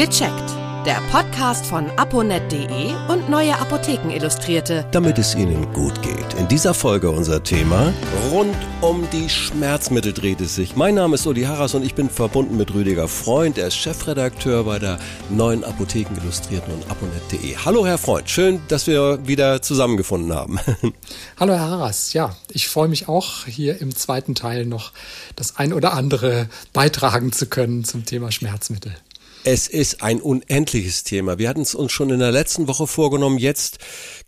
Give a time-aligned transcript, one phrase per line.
[0.00, 0.50] Gecheckt.
[0.86, 4.86] Der Podcast von aponet.de und Neue Apotheken Illustrierte.
[4.92, 6.32] Damit es Ihnen gut geht.
[6.38, 7.92] In dieser Folge unser Thema
[8.30, 10.74] rund um die Schmerzmittel dreht es sich.
[10.74, 13.58] Mein Name ist Uli Harras und ich bin verbunden mit Rüdiger Freund.
[13.58, 17.56] Er ist Chefredakteur bei der Neuen Apotheken Illustrierten und aponet.de.
[17.62, 20.58] Hallo Herr Freund, schön, dass wir wieder zusammengefunden haben.
[21.38, 24.92] Hallo Herr Harras, ja, ich freue mich auch hier im zweiten Teil noch
[25.36, 28.96] das ein oder andere beitragen zu können zum Thema Schmerzmittel.
[29.44, 31.38] Es ist ein unendliches Thema.
[31.38, 33.78] Wir hatten es uns schon in der letzten Woche vorgenommen, jetzt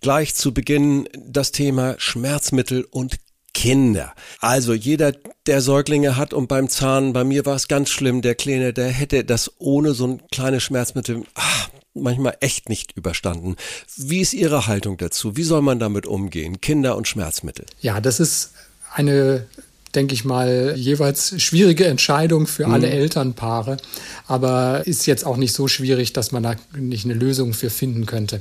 [0.00, 3.18] gleich zu Beginn das Thema Schmerzmittel und
[3.52, 4.14] Kinder.
[4.40, 5.12] Also jeder,
[5.46, 8.88] der Säuglinge hat und beim Zahn, bei mir war es ganz schlimm, der Kleine, der
[8.88, 13.56] hätte das ohne so ein kleines Schmerzmittel ach, manchmal echt nicht überstanden.
[13.96, 15.36] Wie ist Ihre Haltung dazu?
[15.36, 16.62] Wie soll man damit umgehen?
[16.62, 17.66] Kinder und Schmerzmittel?
[17.82, 18.52] Ja, das ist
[18.94, 19.46] eine
[19.94, 22.72] denke ich mal, jeweils schwierige Entscheidung für mhm.
[22.72, 23.76] alle Elternpaare,
[24.26, 28.06] aber ist jetzt auch nicht so schwierig, dass man da nicht eine Lösung für finden
[28.06, 28.40] könnte.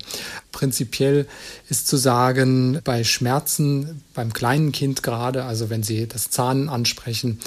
[0.52, 1.28] Prinzipiell
[1.70, 7.40] ist zu sagen, bei Schmerzen, beim kleinen Kind gerade, also wenn Sie das Zahnen ansprechen,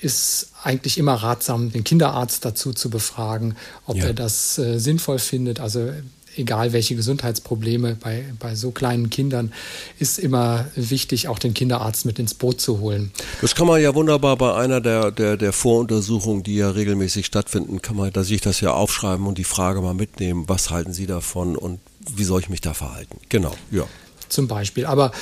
[0.00, 4.06] ist eigentlich immer ratsam, den Kinderarzt dazu zu befragen, ob ja.
[4.06, 5.60] er das äh, sinnvoll findet.
[5.60, 5.92] Also
[6.36, 9.52] egal welche Gesundheitsprobleme bei, bei so kleinen Kindern,
[9.98, 13.12] ist immer wichtig, auch den Kinderarzt mit ins Boot zu holen.
[13.40, 17.82] Das kann man ja wunderbar bei einer der, der, der Voruntersuchungen, die ja regelmäßig stattfinden,
[17.82, 21.06] kann man da sich das ja aufschreiben und die Frage mal mitnehmen, was halten Sie
[21.06, 21.80] davon und
[22.14, 23.18] wie soll ich mich da verhalten?
[23.28, 23.84] Genau, ja.
[24.28, 24.86] Zum Beispiel.
[24.86, 25.12] Aber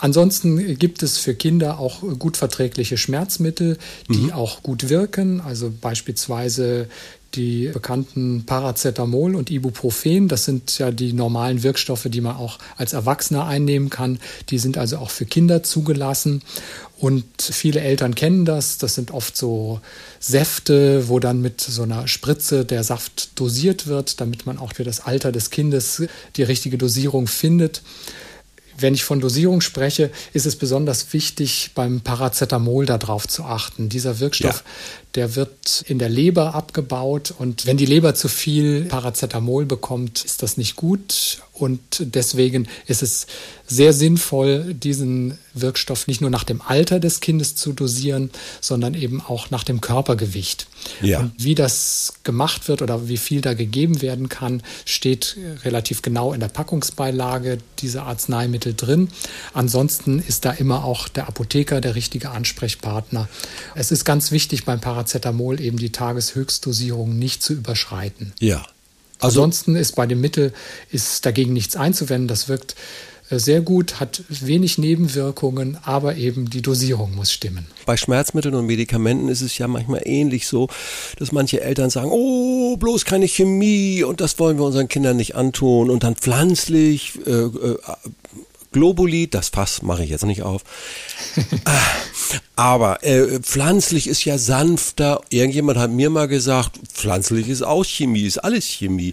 [0.00, 3.76] Ansonsten gibt es für Kinder auch gut verträgliche Schmerzmittel,
[4.08, 4.32] die mhm.
[4.32, 5.42] auch gut wirken.
[5.42, 6.88] Also beispielsweise
[7.34, 12.92] die bekannten Paracetamol und Ibuprofen, das sind ja die normalen Wirkstoffe, die man auch als
[12.92, 14.18] Erwachsener einnehmen kann.
[14.48, 16.42] Die sind also auch für Kinder zugelassen.
[16.98, 18.78] Und viele Eltern kennen das.
[18.78, 19.80] Das sind oft so
[20.18, 24.84] Säfte, wo dann mit so einer Spritze der Saft dosiert wird, damit man auch für
[24.84, 26.02] das Alter des Kindes
[26.36, 27.82] die richtige Dosierung findet.
[28.80, 33.88] Wenn ich von Dosierung spreche, ist es besonders wichtig, beim Paracetamol darauf zu achten.
[33.88, 34.70] Dieser Wirkstoff, ja.
[35.14, 40.42] der wird in der Leber abgebaut und wenn die Leber zu viel Paracetamol bekommt, ist
[40.42, 43.26] das nicht gut und deswegen ist es
[43.66, 49.20] sehr sinnvoll, diesen Wirkstoff nicht nur nach dem Alter des Kindes zu dosieren, sondern eben
[49.20, 50.66] auch nach dem Körpergewicht.
[51.02, 51.20] Ja.
[51.20, 56.32] Und wie das gemacht wird oder wie viel da gegeben werden kann, steht relativ genau
[56.32, 59.08] in der Packungsbeilage dieser Arzneimittel drin.
[59.54, 63.28] Ansonsten ist da immer auch der Apotheker der richtige Ansprechpartner.
[63.74, 68.32] Es ist ganz wichtig beim Paracetamol eben die Tageshöchstdosierung nicht zu überschreiten.
[68.40, 68.64] Ja.
[69.20, 70.52] Also, Ansonsten ist bei dem Mittel
[70.90, 72.28] ist dagegen nichts einzuwenden.
[72.28, 72.74] Das wirkt
[73.30, 77.66] äh, sehr gut, hat wenig Nebenwirkungen, aber eben die Dosierung muss stimmen.
[77.86, 80.68] Bei Schmerzmitteln und Medikamenten ist es ja manchmal ähnlich so,
[81.18, 85.36] dass manche Eltern sagen, oh, bloß keine Chemie und das wollen wir unseren Kindern nicht
[85.36, 87.78] antun und dann pflanzlich, äh, äh,
[88.72, 90.62] Globuli, das Fass mache ich jetzt nicht auf.
[92.56, 95.20] Aber äh, pflanzlich ist ja sanfter.
[95.30, 99.12] Irgendjemand hat mir mal gesagt, pflanzlich ist auch Chemie, ist alles Chemie.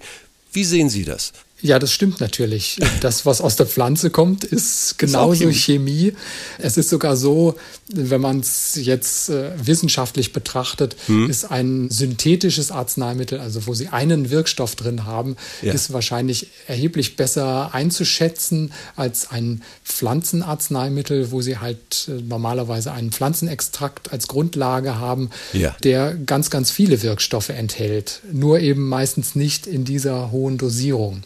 [0.51, 1.33] Wie sehen Sie das?
[1.61, 2.79] Ja, das stimmt natürlich.
[3.01, 6.13] Das, was aus der Pflanze kommt, ist genauso ist Chemie.
[6.59, 7.55] Es ist sogar so,
[7.91, 11.29] wenn man es jetzt äh, wissenschaftlich betrachtet, hm.
[11.29, 15.73] ist ein synthetisches Arzneimittel, also wo sie einen Wirkstoff drin haben, ja.
[15.73, 24.11] ist wahrscheinlich erheblich besser einzuschätzen als ein Pflanzenarzneimittel, wo sie halt äh, normalerweise einen Pflanzenextrakt
[24.11, 25.75] als Grundlage haben, ja.
[25.83, 28.21] der ganz, ganz viele Wirkstoffe enthält.
[28.31, 31.23] Nur eben meistens nicht in dieser hohen Dosierung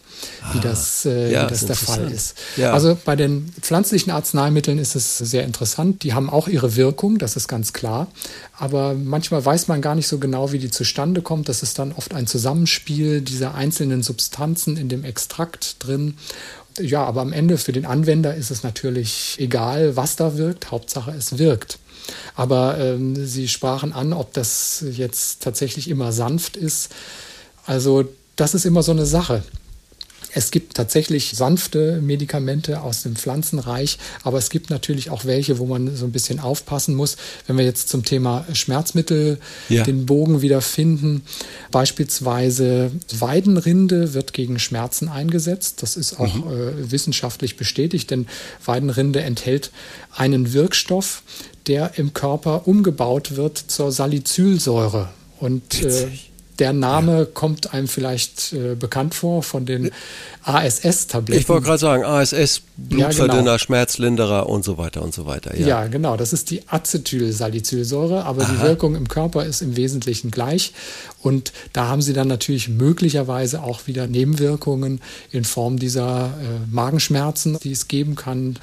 [0.52, 2.36] wie ah, das, äh, ja, wie das der Fall ist.
[2.56, 2.72] Ja.
[2.72, 6.02] Also bei den pflanzlichen Arzneimitteln ist es sehr interessant.
[6.02, 8.08] Die haben auch ihre Wirkung, das ist ganz klar.
[8.58, 11.48] Aber manchmal weiß man gar nicht so genau, wie die zustande kommt.
[11.48, 16.14] Das ist dann oft ein Zusammenspiel dieser einzelnen Substanzen in dem Extrakt drin.
[16.78, 20.70] Ja, aber am Ende für den Anwender ist es natürlich egal, was da wirkt.
[20.70, 21.78] Hauptsache, es wirkt.
[22.34, 26.90] Aber ähm, Sie sprachen an, ob das jetzt tatsächlich immer sanft ist.
[27.66, 29.42] Also das ist immer so eine Sache.
[30.34, 35.66] Es gibt tatsächlich sanfte Medikamente aus dem Pflanzenreich, aber es gibt natürlich auch welche, wo
[35.66, 37.16] man so ein bisschen aufpassen muss.
[37.46, 39.38] Wenn wir jetzt zum Thema Schmerzmittel
[39.68, 39.84] ja.
[39.84, 41.22] den Bogen wieder finden,
[41.70, 45.82] beispielsweise Weidenrinde wird gegen Schmerzen eingesetzt.
[45.82, 46.50] Das ist auch mhm.
[46.50, 48.26] äh, wissenschaftlich bestätigt, denn
[48.64, 49.70] Weidenrinde enthält
[50.14, 51.22] einen Wirkstoff,
[51.66, 55.10] der im Körper umgebaut wird zur Salicylsäure.
[55.38, 56.08] Und äh,
[56.58, 57.24] der Name ja.
[57.24, 59.90] kommt einem vielleicht äh, bekannt vor von den
[60.44, 61.40] ASS-Tabletten.
[61.40, 63.58] Ich wollte gerade sagen, ASS, Blutverdünner, ja, genau.
[63.58, 65.56] Schmerzlinderer und so weiter und so weiter.
[65.56, 66.16] Ja, ja genau.
[66.16, 68.52] Das ist die Acetylsalicylsäure, aber Aha.
[68.52, 70.72] die Wirkung im Körper ist im Wesentlichen gleich.
[71.22, 75.00] Und da haben sie dann natürlich möglicherweise auch wieder Nebenwirkungen
[75.30, 78.58] in Form dieser äh, Magenschmerzen, die es geben kann.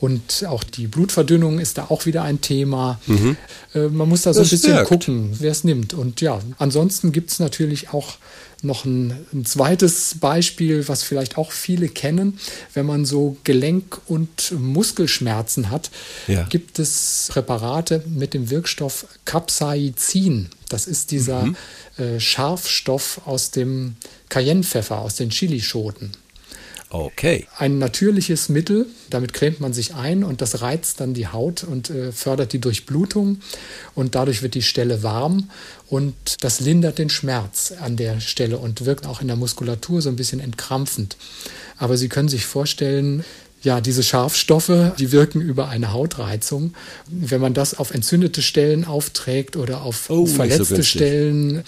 [0.00, 3.00] Und auch die Blutverdünnung ist da auch wieder ein Thema.
[3.06, 3.36] Mhm.
[3.74, 4.88] Äh, man muss da so das ein bisschen wirkt.
[4.88, 5.92] gucken, wer es nimmt.
[5.92, 8.14] Und ja, ansonsten gibt es natürlich auch
[8.62, 12.38] noch ein, ein, zweites Beispiel, was vielleicht auch viele kennen.
[12.74, 15.90] Wenn man so Gelenk- und Muskelschmerzen hat,
[16.26, 16.44] ja.
[16.44, 20.48] gibt es Präparate mit dem Wirkstoff Capsaicin.
[20.68, 21.56] Das ist dieser mhm.
[21.96, 23.96] äh, Scharfstoff aus dem
[24.28, 26.12] Cayennepfeffer, aus den Chilischoten.
[26.90, 27.46] Okay.
[27.58, 31.90] Ein natürliches Mittel, damit cremt man sich ein und das reizt dann die Haut und
[31.90, 33.40] äh, fördert die Durchblutung
[33.94, 35.50] und dadurch wird die Stelle warm
[35.88, 40.08] und das lindert den Schmerz an der Stelle und wirkt auch in der Muskulatur so
[40.08, 41.18] ein bisschen entkrampfend.
[41.76, 43.22] Aber Sie können sich vorstellen,
[43.62, 46.74] ja, diese Scharfstoffe, die wirken über eine Hautreizung.
[47.08, 51.64] Wenn man das auf entzündete Stellen aufträgt oder auf oh, verletzte so Stellen,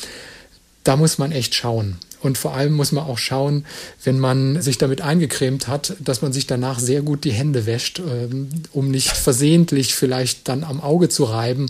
[0.91, 1.99] da muss man echt schauen.
[2.21, 3.65] Und vor allem muss man auch schauen,
[4.03, 8.01] wenn man sich damit eingecremt hat, dass man sich danach sehr gut die Hände wäscht,
[8.01, 11.67] ähm, um nicht versehentlich vielleicht dann am Auge zu reiben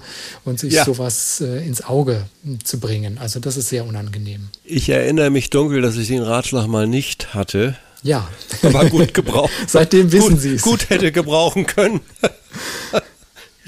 [0.47, 0.87] und sich ja.
[0.87, 2.25] sowas äh, ins Auge
[2.65, 3.19] zu bringen.
[3.19, 4.49] Also das ist sehr unangenehm.
[4.65, 7.77] Ich erinnere mich dunkel, dass ich den Ratschlag mal nicht hatte.
[8.03, 8.27] Ja.
[8.63, 9.53] Aber gut gebraucht.
[9.67, 10.63] Seitdem wissen Sie es.
[10.63, 12.01] Gut hätte gebrauchen können.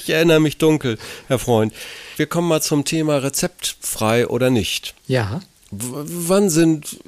[0.02, 1.72] ich erinnere mich dunkel, Herr Freund.
[2.16, 4.94] Wir kommen mal zum Thema rezeptfrei oder nicht.
[5.06, 5.40] Ja
[5.72, 6.98] wann sind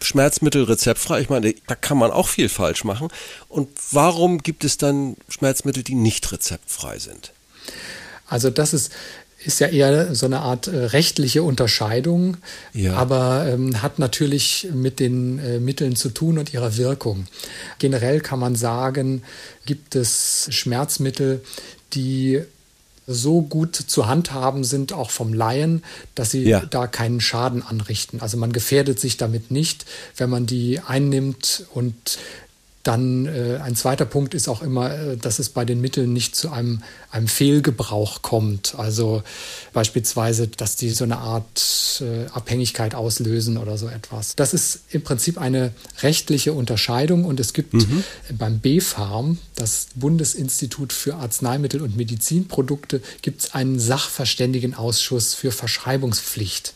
[0.00, 1.20] Schmerzmittel rezeptfrei?
[1.20, 3.08] Ich meine, da kann man auch viel falsch machen.
[3.48, 7.32] Und warum gibt es dann Schmerzmittel, die nicht rezeptfrei sind?
[8.26, 8.92] Also das ist,
[9.44, 12.36] ist ja eher so eine Art äh, rechtliche Unterscheidung,
[12.72, 12.94] ja.
[12.94, 17.26] aber ähm, hat natürlich mit den äh, Mitteln zu tun und ihrer Wirkung.
[17.78, 19.22] Generell kann man sagen,
[19.66, 21.42] gibt es Schmerzmittel,
[21.94, 22.42] die
[23.06, 25.82] so gut zu handhaben sind, auch vom Laien,
[26.14, 26.60] dass sie ja.
[26.60, 28.20] da keinen Schaden anrichten.
[28.20, 29.84] Also man gefährdet sich damit nicht,
[30.16, 32.18] wenn man die einnimmt und
[32.82, 36.34] dann äh, ein zweiter Punkt ist auch immer, äh, dass es bei den Mitteln nicht
[36.34, 38.74] zu einem, einem Fehlgebrauch kommt.
[38.78, 39.22] Also
[39.72, 44.34] beispielsweise, dass die so eine Art äh, Abhängigkeit auslösen oder so etwas.
[44.34, 45.72] Das ist im Prinzip eine
[46.02, 48.02] rechtliche Unterscheidung und es gibt mhm.
[48.38, 56.74] beim BfArM, das Bundesinstitut für Arzneimittel und Medizinprodukte, gibt es einen Sachverständigenausschuss für Verschreibungspflicht.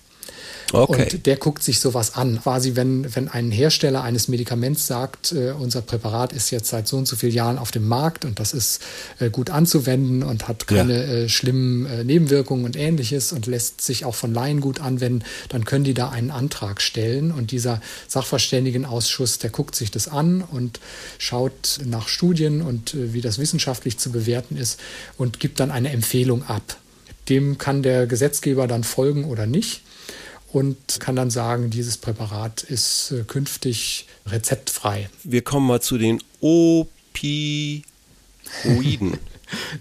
[0.72, 1.02] Okay.
[1.12, 2.40] Und der guckt sich sowas an.
[2.42, 6.96] Quasi, wenn, wenn ein Hersteller eines Medikaments sagt, äh, unser Präparat ist jetzt seit so
[6.96, 8.82] und so vielen Jahren auf dem Markt und das ist
[9.20, 11.12] äh, gut anzuwenden und hat keine ja.
[11.12, 15.64] äh, schlimmen äh, Nebenwirkungen und ähnliches und lässt sich auch von Laien gut anwenden, dann
[15.64, 20.80] können die da einen Antrag stellen und dieser Sachverständigenausschuss, der guckt sich das an und
[21.18, 24.80] schaut nach Studien und äh, wie das wissenschaftlich zu bewerten ist
[25.18, 26.76] und gibt dann eine Empfehlung ab.
[27.28, 29.82] Dem kann der Gesetzgeber dann folgen oder nicht
[30.54, 35.10] und kann dann sagen, dieses Präparat ist äh, künftig rezeptfrei.
[35.24, 37.82] Wir kommen mal zu den Opioiden.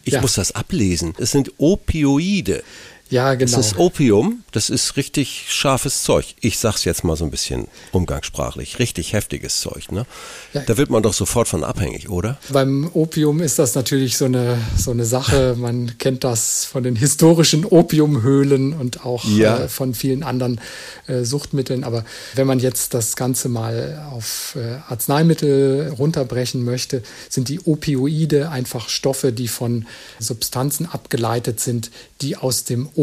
[0.03, 0.21] Ich ja.
[0.21, 1.15] muss das ablesen.
[1.17, 2.63] Es sind Opioide.
[3.13, 3.55] Ja, genau.
[3.55, 6.33] Das ist Opium, das ist richtig scharfes Zeug.
[6.41, 8.79] Ich sag's jetzt mal so ein bisschen umgangssprachlich.
[8.79, 10.07] Richtig heftiges Zeug, ne?
[10.51, 10.61] Ja.
[10.61, 12.39] Da wird man doch sofort von abhängig, oder?
[12.49, 15.55] Beim Opium ist das natürlich so eine, so eine Sache.
[15.55, 19.59] Man kennt das von den historischen Opiumhöhlen und auch ja.
[19.59, 20.59] äh, von vielen anderen
[21.05, 21.83] äh, Suchtmitteln.
[21.83, 28.49] Aber wenn man jetzt das Ganze mal auf äh, Arzneimittel runterbrechen möchte, sind die Opioide
[28.49, 29.85] einfach Stoffe, die von
[30.17, 31.91] Substanzen abgeleitet sind,
[32.21, 33.02] die aus dem Opium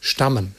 [0.00, 0.54] stammen.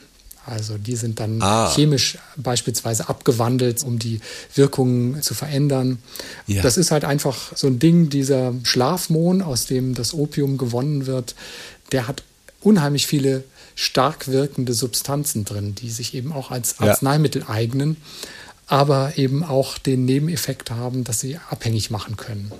[0.46, 1.72] Also die sind dann ah.
[1.74, 4.20] chemisch beispielsweise abgewandelt, um die
[4.54, 5.98] Wirkungen zu verändern.
[6.46, 6.62] Ja.
[6.62, 11.34] Das ist halt einfach so ein Ding, dieser Schlafmohn, aus dem das Opium gewonnen wird,
[11.92, 12.22] der hat
[12.60, 13.44] unheimlich viele
[13.74, 17.48] stark wirkende Substanzen drin, die sich eben auch als Arzneimittel ja.
[17.48, 17.96] eignen,
[18.66, 22.52] aber eben auch den Nebeneffekt haben, dass sie abhängig machen können.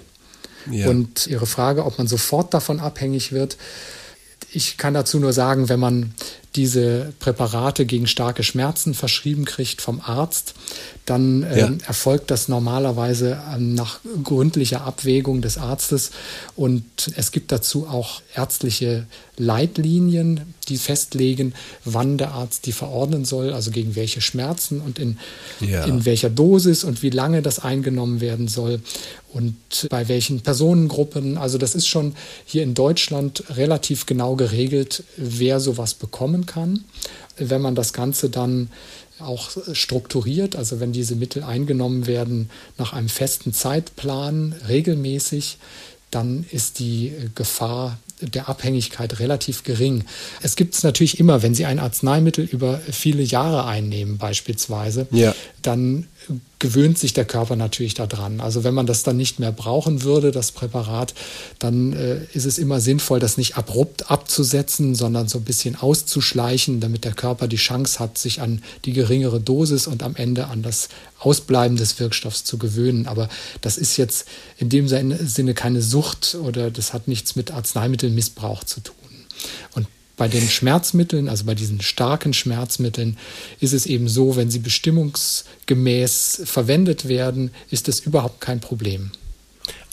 [0.71, 0.89] Ja.
[0.89, 3.57] Und Ihre Frage, ob man sofort davon abhängig wird,
[4.55, 6.15] ich kann dazu nur sagen, wenn man
[6.55, 10.55] diese Präparate gegen starke Schmerzen verschrieben kriegt vom Arzt,
[11.05, 11.71] dann äh, ja.
[11.85, 16.13] erfolgt das normalerweise ähm, nach gründlicher Abwägung des Arztes
[16.55, 16.85] und
[17.17, 19.07] es gibt dazu auch ärztliche
[19.37, 25.19] Leitlinien, die festlegen, wann der Arzt die verordnen soll, also gegen welche Schmerzen und in,
[25.61, 25.85] ja.
[25.85, 28.81] in welcher Dosis und wie lange das eingenommen werden soll
[29.33, 29.57] und
[29.91, 31.37] bei welchen Personengruppen.
[31.37, 32.15] Also das ist schon
[32.45, 36.85] hier in Deutschland relativ genau geregelt, wer sowas bekommen kann.
[37.37, 38.71] Wenn man das Ganze dann
[39.19, 45.59] auch strukturiert, also wenn diese Mittel eingenommen werden nach einem festen Zeitplan regelmäßig,
[46.11, 50.05] dann ist die Gefahr der Abhängigkeit relativ gering.
[50.43, 55.35] Es gibt es natürlich immer, wenn Sie ein Arzneimittel über viele Jahre einnehmen beispielsweise, ja.
[55.63, 56.07] dann
[56.59, 58.41] gewöhnt sich der Körper natürlich daran.
[58.41, 61.15] Also wenn man das dann nicht mehr brauchen würde, das Präparat,
[61.59, 66.81] dann äh, ist es immer sinnvoll, das nicht abrupt abzusetzen, sondern so ein bisschen auszuschleichen,
[66.81, 70.63] damit der Körper die Chance hat, sich an die geringere Dosis und am Ende an
[70.63, 70.89] das
[71.19, 73.07] Ausbleiben des Wirkstoffs zu gewöhnen.
[73.07, 73.29] Aber
[73.61, 74.27] das ist jetzt
[74.57, 78.95] in dem Sinne keine Sucht oder das hat nichts mit Arzneimittelmissbrauch zu tun.
[79.75, 83.17] Und bei den Schmerzmitteln, also bei diesen starken Schmerzmitteln,
[83.61, 89.11] ist es eben so, wenn sie bestimmungsgemäß verwendet werden, ist es überhaupt kein Problem.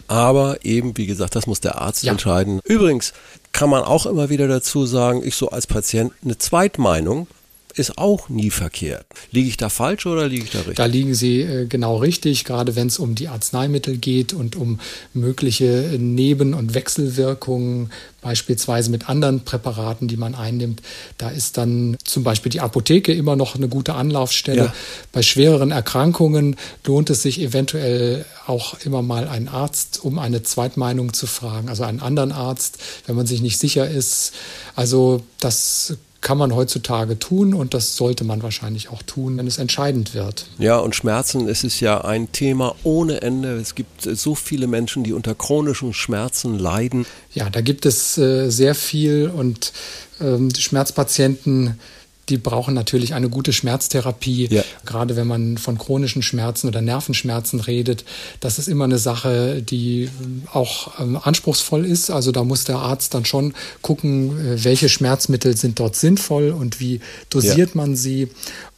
[0.08, 2.12] Aber eben, wie gesagt, das muss der Arzt ja.
[2.12, 2.60] entscheiden.
[2.66, 3.14] Übrigens
[3.54, 7.28] kann man auch immer wieder dazu sagen, ich so als Patient eine Zweitmeinung
[7.76, 9.06] ist auch nie verkehrt.
[9.32, 10.76] Liege ich da falsch oder liege ich da richtig?
[10.76, 14.80] Da liegen Sie äh, genau richtig, gerade wenn es um die Arzneimittel geht und um
[15.14, 20.82] mögliche Neben- und Wechselwirkungen, beispielsweise mit anderen Präparaten, die man einnimmt.
[21.18, 24.66] Da ist dann zum Beispiel die Apotheke immer noch eine gute Anlaufstelle.
[24.66, 24.74] Ja.
[25.12, 31.14] Bei schwereren Erkrankungen lohnt es sich eventuell auch immer mal einen Arzt, um eine Zweitmeinung
[31.14, 34.34] zu fragen, also einen anderen Arzt, wenn man sich nicht sicher ist.
[34.76, 39.58] Also das kann man heutzutage tun und das sollte man wahrscheinlich auch tun, wenn es
[39.58, 40.46] entscheidend wird.
[40.60, 43.56] Ja, und Schmerzen, es ist ja ein Thema ohne Ende.
[43.56, 47.06] Es gibt so viele Menschen, die unter chronischen Schmerzen leiden.
[47.34, 49.74] Ja, da gibt es äh, sehr viel und
[50.20, 51.80] ähm, Schmerzpatienten
[52.30, 54.48] die brauchen natürlich eine gute Schmerztherapie.
[54.50, 54.64] Ja.
[54.86, 58.06] Gerade wenn man von chronischen Schmerzen oder Nervenschmerzen redet,
[58.40, 60.10] das ist immer eine Sache, die
[60.54, 62.10] auch ähm, anspruchsvoll ist.
[62.10, 66.80] Also da muss der Arzt dann schon gucken, äh, welche Schmerzmittel sind dort sinnvoll und
[66.80, 67.76] wie dosiert ja.
[67.76, 68.30] man sie.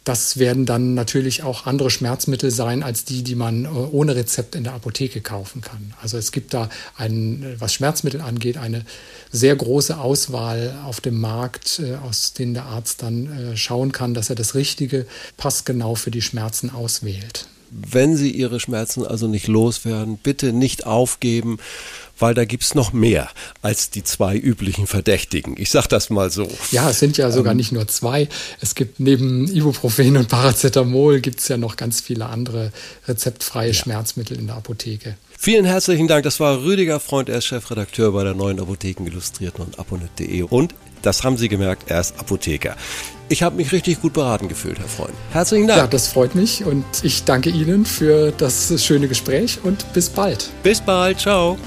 [0.03, 4.55] Das werden dann natürlich auch andere Schmerzmittel sein als die, die man äh, ohne Rezept
[4.55, 5.93] in der Apotheke kaufen kann.
[6.01, 8.83] Also es gibt da ein, was Schmerzmittel angeht, eine
[9.31, 14.13] sehr große Auswahl auf dem Markt, äh, aus denen der Arzt dann äh, schauen kann,
[14.13, 15.05] dass er das Richtige
[15.37, 17.47] passgenau für die Schmerzen auswählt.
[17.73, 21.57] Wenn Sie Ihre Schmerzen also nicht loswerden, bitte nicht aufgeben
[22.19, 23.29] weil da gibt es noch mehr
[23.61, 25.55] als die zwei üblichen Verdächtigen.
[25.57, 26.47] Ich sage das mal so.
[26.71, 28.29] Ja, es sind ja sogar ähm, nicht nur zwei.
[28.61, 32.71] Es gibt neben Ibuprofen und Paracetamol gibt es ja noch ganz viele andere
[33.07, 33.73] rezeptfreie ja.
[33.73, 35.17] Schmerzmittel in der Apotheke.
[35.37, 36.23] Vielen herzlichen Dank.
[36.23, 40.43] Das war Rüdiger Freund, er ist Chefredakteur bei der neuen Apotheken Illustrierten und aponet.de.
[40.43, 40.73] Und
[41.03, 42.75] das haben Sie gemerkt, er ist Apotheker.
[43.29, 45.13] Ich habe mich richtig gut beraten gefühlt, Herr Freund.
[45.31, 45.79] Herzlichen Dank.
[45.79, 50.49] Ja, das freut mich und ich danke Ihnen für das schöne Gespräch und bis bald.
[50.63, 51.57] Bis bald, ciao.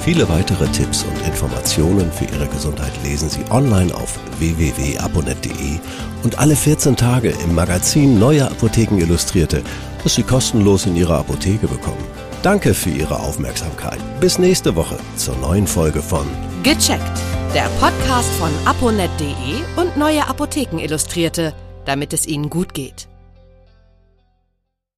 [0.00, 5.78] Viele weitere Tipps und Informationen für Ihre Gesundheit lesen Sie online auf www.aponet.de
[6.22, 9.62] und alle 14 Tage im Magazin Neue Apotheken Illustrierte,
[10.02, 12.04] das Sie kostenlos in Ihrer Apotheke bekommen.
[12.42, 13.98] Danke für Ihre Aufmerksamkeit.
[14.20, 16.26] Bis nächste Woche zur neuen Folge von
[16.62, 17.20] Gecheckt,
[17.54, 21.54] der Podcast von aponet.de und Neue Apotheken Illustrierte,
[21.86, 23.08] damit es Ihnen gut geht.